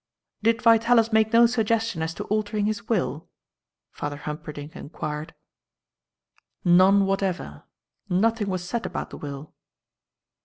"Did 0.41 0.63
Vitalis 0.63 1.13
make 1.13 1.31
no 1.31 1.45
suggestion 1.45 2.01
as 2.01 2.15
to 2.15 2.23
altering 2.23 2.65
his 2.65 2.89
will?" 2.89 3.29
Father 3.91 4.17
Humperdinck 4.17 4.75
enquired. 4.75 5.35
"None 6.65 7.05
whatever. 7.05 7.65
Nothing 8.09 8.49
was 8.49 8.67
said 8.67 8.87
about 8.87 9.11
the 9.11 9.17
will. 9.17 9.53